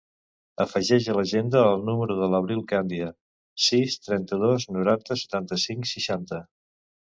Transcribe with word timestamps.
Afegeix 0.63 1.09
a 1.11 1.13
l'agenda 1.17 1.61
el 1.73 1.85
número 1.89 2.15
de 2.21 2.29
l'Avril 2.31 2.63
Candia: 2.73 3.11
sis, 3.67 3.99
trenta-dos, 4.09 4.67
noranta, 4.81 5.21
setanta-cinc, 5.27 5.89
seixanta. 5.95 6.45